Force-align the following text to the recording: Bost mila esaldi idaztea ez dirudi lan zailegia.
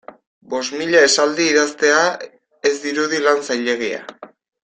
Bost 0.53 0.71
mila 0.77 1.01
esaldi 1.09 1.45
idaztea 1.49 1.99
ez 2.71 2.73
dirudi 2.87 3.23
lan 3.27 3.45
zailegia. 3.51 4.01